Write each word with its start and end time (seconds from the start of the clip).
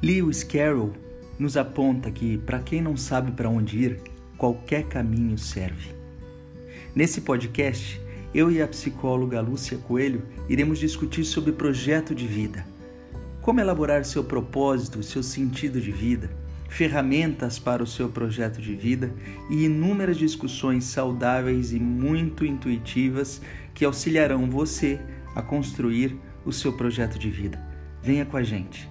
Lewis 0.00 0.44
Carroll 0.44 0.92
nos 1.40 1.56
aponta 1.56 2.08
que, 2.08 2.38
para 2.38 2.60
quem 2.60 2.80
não 2.80 2.96
sabe 2.96 3.32
para 3.32 3.48
onde 3.48 3.78
ir, 3.78 4.00
qualquer 4.36 4.84
caminho 4.84 5.36
serve. 5.36 5.92
Nesse 6.94 7.22
podcast, 7.22 8.00
eu 8.32 8.48
e 8.48 8.62
a 8.62 8.68
psicóloga 8.68 9.40
Lúcia 9.40 9.76
Coelho 9.76 10.22
iremos 10.48 10.78
discutir 10.78 11.24
sobre 11.24 11.50
projeto 11.50 12.14
de 12.14 12.28
vida. 12.28 12.64
Como 13.42 13.60
elaborar 13.60 14.04
seu 14.04 14.22
propósito, 14.22 15.02
seu 15.02 15.22
sentido 15.22 15.80
de 15.80 15.90
vida, 15.90 16.30
ferramentas 16.68 17.58
para 17.58 17.82
o 17.82 17.86
seu 17.86 18.08
projeto 18.08 18.60
de 18.60 18.76
vida 18.76 19.12
e 19.50 19.64
inúmeras 19.64 20.16
discussões 20.16 20.84
saudáveis 20.84 21.72
e 21.72 21.80
muito 21.80 22.46
intuitivas 22.46 23.42
que 23.74 23.84
auxiliarão 23.84 24.48
você 24.48 25.00
a 25.34 25.42
construir 25.42 26.16
o 26.44 26.52
seu 26.52 26.72
projeto 26.72 27.18
de 27.18 27.30
vida. 27.30 27.58
Venha 28.00 28.24
com 28.24 28.36
a 28.36 28.44
gente. 28.44 28.88